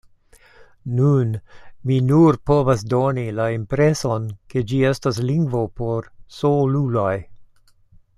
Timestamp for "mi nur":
1.89-2.37